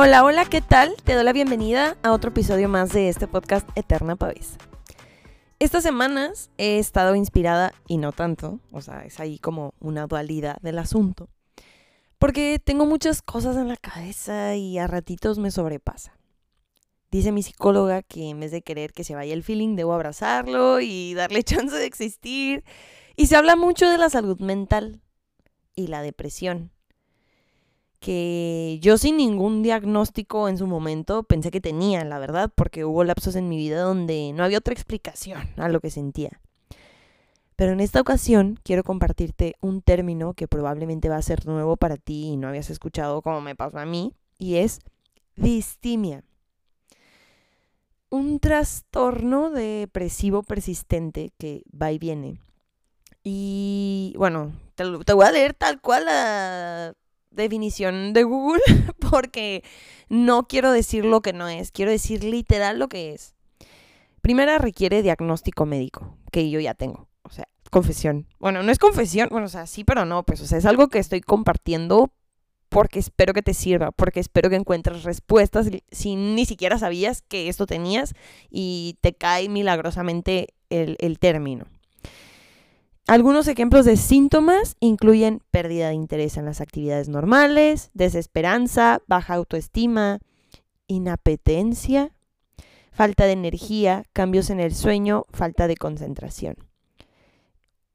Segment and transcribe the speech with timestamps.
[0.00, 0.94] Hola, hola, ¿qué tal?
[1.02, 4.56] Te doy la bienvenida a otro episodio más de este podcast Eterna Pavesa.
[5.58, 10.58] Estas semanas he estado inspirada y no tanto, o sea, es ahí como una dualidad
[10.62, 11.28] del asunto,
[12.20, 16.16] porque tengo muchas cosas en la cabeza y a ratitos me sobrepasa.
[17.10, 20.78] Dice mi psicóloga que en vez de querer que se vaya el feeling, debo abrazarlo
[20.78, 22.62] y darle chance de existir.
[23.16, 25.00] Y se habla mucho de la salud mental
[25.74, 26.70] y la depresión
[28.00, 33.04] que yo sin ningún diagnóstico en su momento pensé que tenía, la verdad, porque hubo
[33.04, 36.40] lapsos en mi vida donde no había otra explicación a lo que sentía.
[37.56, 41.96] Pero en esta ocasión quiero compartirte un término que probablemente va a ser nuevo para
[41.96, 44.78] ti y no habías escuchado como me pasó a mí, y es
[45.34, 46.22] distimia.
[48.10, 52.40] Un trastorno depresivo persistente que va y viene.
[53.24, 56.04] Y bueno, te, voy a leer tal cual
[57.30, 58.62] definición de Google
[59.10, 59.62] porque
[60.08, 63.34] no quiero decir lo que no es, quiero decir literal lo que es.
[64.22, 67.08] Primera requiere diagnóstico médico, que yo ya tengo.
[67.22, 68.26] O sea, confesión.
[68.38, 70.88] Bueno, no es confesión, bueno, o sea, sí, pero no, pues, o sea, es algo
[70.88, 72.12] que estoy compartiendo
[72.68, 77.48] porque espero que te sirva, porque espero que encuentres respuestas si ni siquiera sabías que
[77.48, 78.14] esto tenías
[78.50, 81.66] y te cae milagrosamente el, el término.
[83.08, 90.18] Algunos ejemplos de síntomas incluyen pérdida de interés en las actividades normales, desesperanza, baja autoestima,
[90.88, 92.12] inapetencia,
[92.92, 96.56] falta de energía, cambios en el sueño, falta de concentración.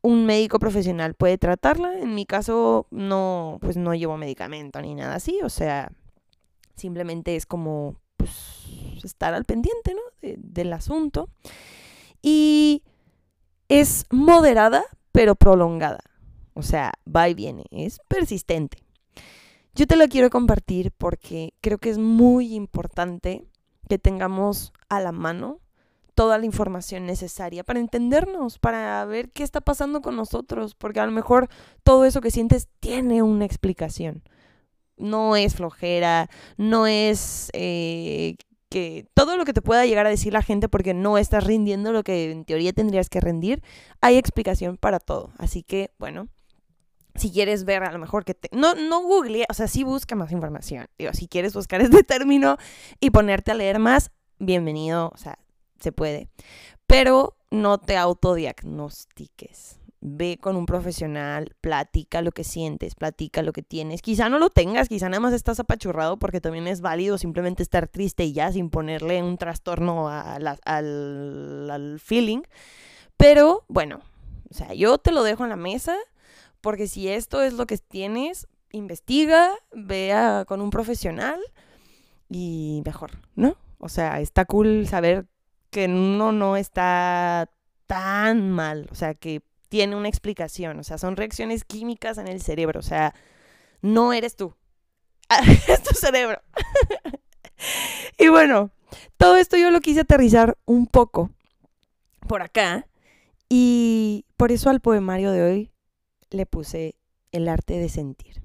[0.00, 1.98] Un médico profesional puede tratarla.
[1.98, 5.92] En mi caso no, pues no llevo medicamento ni nada así, o sea,
[6.76, 8.32] simplemente es como pues,
[9.04, 10.00] estar al pendiente ¿no?
[10.22, 11.28] del asunto.
[12.22, 12.82] Y
[13.68, 16.00] es moderada, pero prolongada.
[16.54, 18.78] O sea, va y viene, es persistente.
[19.74, 23.44] Yo te lo quiero compartir porque creo que es muy importante
[23.88, 25.60] que tengamos a la mano
[26.14, 31.06] toda la información necesaria para entendernos, para ver qué está pasando con nosotros, porque a
[31.06, 31.48] lo mejor
[31.82, 34.22] todo eso que sientes tiene una explicación.
[34.96, 38.36] No es flojera, no es eh,
[38.74, 41.92] que todo lo que te pueda llegar a decir la gente porque no estás rindiendo
[41.92, 43.62] lo que en teoría tendrías que rendir,
[44.00, 45.30] hay explicación para todo.
[45.38, 46.26] Así que, bueno,
[47.14, 48.48] si quieres ver a lo mejor que te...
[48.50, 50.88] No, no google, o sea, sí busca más información.
[50.98, 52.56] Digo, si quieres buscar este término
[52.98, 55.38] y ponerte a leer más, bienvenido, o sea,
[55.78, 56.28] se puede.
[56.88, 63.62] Pero no te autodiagnostiques ve con un profesional, platica lo que sientes, platica lo que
[63.62, 64.02] tienes.
[64.02, 67.88] Quizá no lo tengas, quizá nada más estás apachurrado porque también es válido simplemente estar
[67.88, 72.42] triste y ya sin ponerle un trastorno al, al feeling.
[73.16, 74.02] Pero bueno,
[74.50, 75.96] o sea, yo te lo dejo en la mesa
[76.60, 81.40] porque si esto es lo que tienes, investiga, vea con un profesional
[82.28, 83.56] y mejor, ¿no?
[83.78, 85.26] O sea, está cool saber
[85.70, 87.48] que uno no está
[87.86, 89.42] tan mal, o sea, que
[89.74, 93.12] tiene una explicación, o sea, son reacciones químicas en el cerebro, o sea,
[93.82, 94.54] no eres tú,
[95.68, 96.40] es tu cerebro.
[98.18, 98.70] y bueno,
[99.16, 101.32] todo esto yo lo quise aterrizar un poco
[102.28, 102.86] por acá
[103.48, 105.72] y por eso al poemario de hoy
[106.30, 106.94] le puse
[107.32, 108.44] el arte de sentir.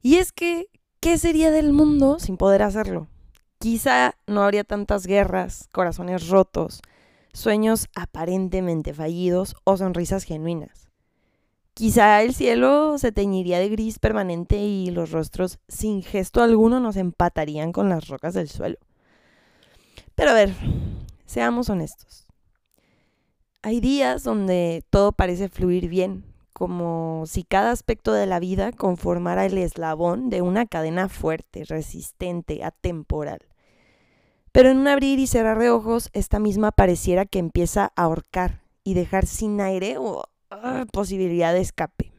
[0.00, 3.06] Y es que, ¿qué sería del mundo sin poder hacerlo?
[3.58, 6.80] Quizá no habría tantas guerras, corazones rotos,
[7.36, 10.90] sueños aparentemente fallidos o sonrisas genuinas.
[11.74, 16.96] Quizá el cielo se teñiría de gris permanente y los rostros sin gesto alguno nos
[16.96, 18.78] empatarían con las rocas del suelo.
[20.14, 20.54] Pero a ver,
[21.26, 22.26] seamos honestos.
[23.60, 26.24] Hay días donde todo parece fluir bien,
[26.54, 32.64] como si cada aspecto de la vida conformara el eslabón de una cadena fuerte, resistente,
[32.64, 33.40] atemporal.
[34.56, 38.62] Pero en un abrir y cerrar de ojos, esta misma pareciera que empieza a ahorcar
[38.84, 42.10] y dejar sin aire o ah, posibilidad de escape.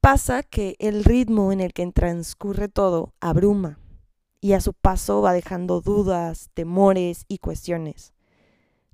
[0.00, 3.78] Pasa que el ritmo en el que transcurre todo abruma
[4.40, 8.12] y a su paso va dejando dudas, temores y cuestiones.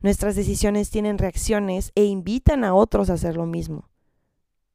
[0.02, 3.88] Nuestras decisiones tienen reacciones e invitan a otros a hacer lo mismo.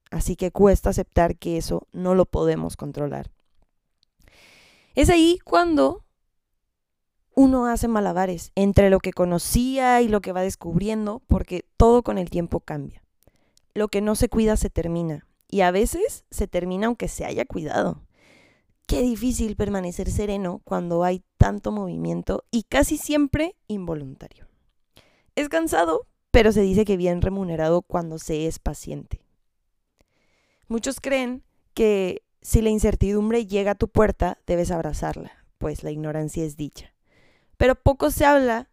[0.10, 3.30] Así que cuesta aceptar que eso no lo podemos controlar.
[4.96, 6.04] Es ahí cuando
[7.40, 12.18] uno hace malabares entre lo que conocía y lo que va descubriendo, porque todo con
[12.18, 13.02] el tiempo cambia.
[13.74, 17.46] Lo que no se cuida se termina, y a veces se termina aunque se haya
[17.46, 18.02] cuidado.
[18.88, 24.50] Qué difícil permanecer sereno cuando hay tanto movimiento y casi siempre involuntario.
[25.36, 29.22] Es cansado, pero se dice que bien remunerado cuando se es paciente.
[30.68, 36.44] Muchos creen que si la incertidumbre llega a tu puerta, debes abrazarla, pues la ignorancia
[36.44, 36.94] es dicha.
[37.60, 38.70] Pero poco se habla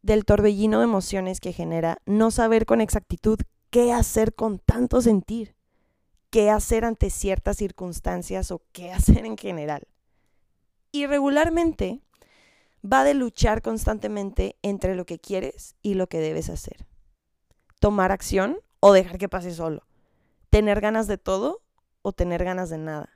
[0.00, 5.54] del torbellino de emociones que genera no saber con exactitud qué hacer con tanto sentir,
[6.30, 9.86] qué hacer ante ciertas circunstancias o qué hacer en general.
[10.92, 12.00] Y regularmente
[12.82, 16.86] va de luchar constantemente entre lo que quieres y lo que debes hacer.
[17.80, 19.86] Tomar acción o dejar que pase solo.
[20.48, 21.60] Tener ganas de todo
[22.00, 23.10] o tener ganas de nada.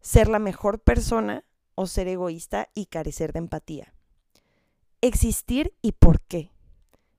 [0.00, 1.44] Ser la mejor persona
[1.74, 3.92] o ser egoísta y carecer de empatía.
[5.02, 6.50] Existir y por qué.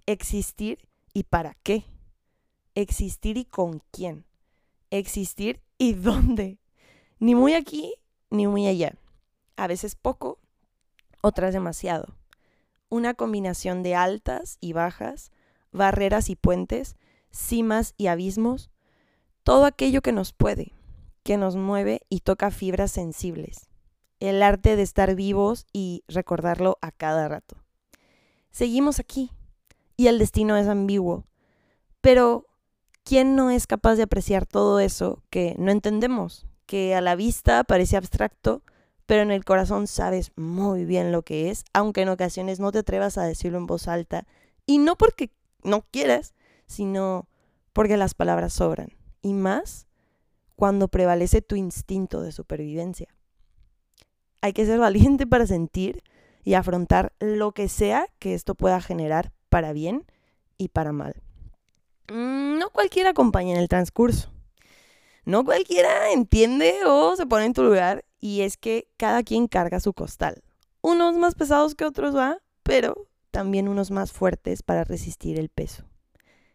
[0.06, 1.84] Existir y para qué.
[2.76, 4.24] Existir y con quién.
[4.92, 6.60] Existir y dónde.
[7.18, 7.96] Ni muy aquí
[8.30, 9.00] ni muy allá.
[9.56, 10.38] A veces poco,
[11.22, 12.16] otras demasiado.
[12.88, 15.32] Una combinación de altas y bajas,
[15.72, 16.96] barreras y puentes,
[17.32, 18.70] cimas y abismos,
[19.44, 20.72] todo aquello que nos puede,
[21.24, 23.70] que nos mueve y toca fibras sensibles.
[24.20, 27.61] El arte de estar vivos y recordarlo a cada rato.
[28.52, 29.32] Seguimos aquí
[29.96, 31.26] y el destino es ambiguo,
[32.02, 32.46] pero
[33.04, 37.64] ¿quién no es capaz de apreciar todo eso que no entendemos, que a la vista
[37.64, 38.64] parece abstracto,
[39.06, 42.80] pero en el corazón sabes muy bien lo que es, aunque en ocasiones no te
[42.80, 44.28] atrevas a decirlo en voz alta,
[44.66, 45.32] y no porque
[45.64, 46.34] no quieras,
[46.68, 47.28] sino
[47.74, 48.90] porque las palabras sobran,
[49.22, 49.88] y más
[50.56, 53.08] cuando prevalece tu instinto de supervivencia.
[54.42, 56.04] Hay que ser valiente para sentir
[56.44, 60.06] y afrontar lo que sea que esto pueda generar para bien
[60.58, 61.22] y para mal.
[62.10, 64.32] Mm, no cualquiera acompaña en el transcurso.
[65.24, 69.80] No cualquiera entiende o se pone en tu lugar y es que cada quien carga
[69.80, 70.44] su costal.
[70.82, 75.86] Unos más pesados que otros va, pero también unos más fuertes para resistir el peso.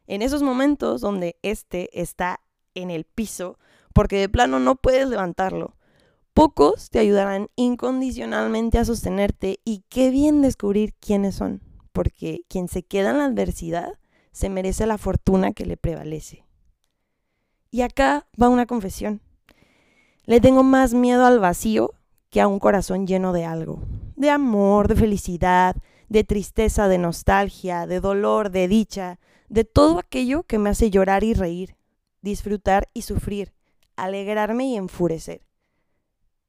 [0.08, 2.40] En esos momentos donde este está
[2.74, 3.58] en el piso,
[3.92, 5.75] porque de plano no puedes levantarlo,
[6.36, 11.62] pocos te ayudarán incondicionalmente a sostenerte y qué bien descubrir quiénes son,
[11.94, 13.94] porque quien se queda en la adversidad
[14.32, 16.44] se merece la fortuna que le prevalece.
[17.70, 19.22] Y acá va una confesión.
[20.26, 21.94] Le tengo más miedo al vacío
[22.28, 23.80] que a un corazón lleno de algo,
[24.14, 25.74] de amor, de felicidad,
[26.10, 31.24] de tristeza, de nostalgia, de dolor, de dicha, de todo aquello que me hace llorar
[31.24, 31.76] y reír,
[32.20, 33.54] disfrutar y sufrir,
[33.96, 35.45] alegrarme y enfurecer.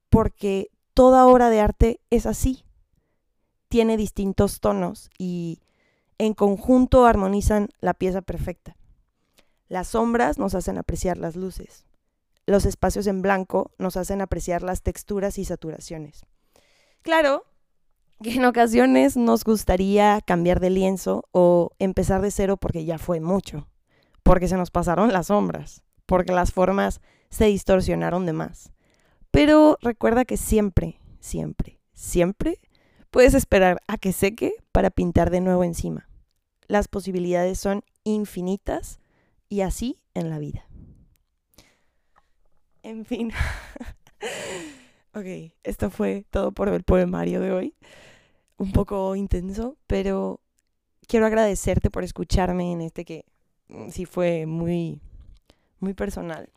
[0.08, 2.64] Porque toda obra de arte es así.
[3.68, 5.60] Tiene distintos tonos y
[6.18, 8.76] en conjunto armonizan la pieza perfecta.
[9.68, 11.84] Las sombras nos hacen apreciar las luces
[12.48, 16.24] los espacios en blanco nos hacen apreciar las texturas y saturaciones.
[17.02, 17.44] Claro
[18.22, 23.20] que en ocasiones nos gustaría cambiar de lienzo o empezar de cero porque ya fue
[23.20, 23.68] mucho,
[24.22, 28.72] porque se nos pasaron las sombras, porque las formas se distorsionaron de más.
[29.30, 32.60] Pero recuerda que siempre, siempre, siempre
[33.10, 36.08] puedes esperar a que seque para pintar de nuevo encima.
[36.66, 39.00] Las posibilidades son infinitas
[39.48, 40.66] y así en la vida.
[42.82, 43.32] En fin.
[45.14, 47.74] ok, esto fue todo por el poemario de hoy.
[48.56, 50.40] Un poco intenso, pero
[51.06, 53.24] quiero agradecerte por escucharme en este que
[53.68, 55.00] mm, sí fue muy,
[55.80, 56.50] muy personal.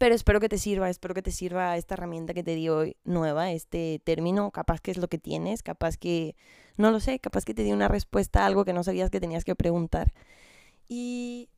[0.00, 2.96] Pero espero que te sirva, espero que te sirva esta herramienta que te di hoy
[3.04, 6.36] nueva, este término, capaz que es lo que tienes, capaz que,
[6.78, 9.20] no lo sé, capaz que te di una respuesta a algo que no sabías que
[9.20, 10.14] tenías que preguntar.
[10.88, 11.50] Y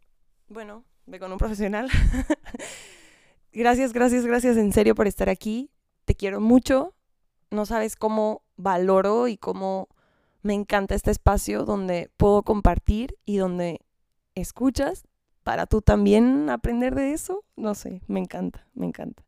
[0.49, 1.88] bueno, ve con un profesional.
[3.52, 5.70] Gracias, gracias, gracias en serio por estar aquí.
[6.04, 6.94] Te quiero mucho.
[7.52, 9.88] No sabes cómo valoro y cómo
[10.42, 13.82] me encanta este espacio donde puedo compartir y donde
[14.34, 15.06] escuchas
[15.42, 17.44] para tú también aprender de eso.
[17.56, 19.22] No sé, me encanta, me encanta.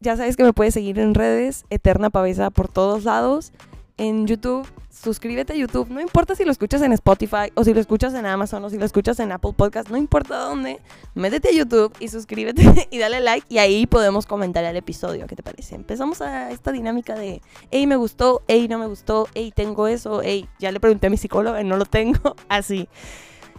[0.00, 3.52] Ya sabes que me puedes seguir en redes, Eterna Pavesa por todos lados
[3.96, 5.88] en YouTube, suscríbete a YouTube.
[5.88, 8.76] No importa si lo escuchas en Spotify o si lo escuchas en Amazon o si
[8.76, 10.80] lo escuchas en Apple Podcast, no importa dónde,
[11.14, 15.26] métete a YouTube y suscríbete y dale like y ahí podemos comentar el episodio.
[15.26, 15.76] ¿Qué te parece?
[15.76, 20.22] Empezamos a esta dinámica de, hey, me gustó, hey, no me gustó, hey, tengo eso,
[20.22, 22.88] hey, ya le pregunté a mi psicóloga no lo tengo, así.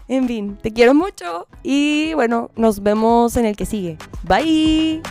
[0.07, 3.97] En fin, te quiero mucho y bueno, nos vemos en el que sigue.
[4.23, 5.01] Bye.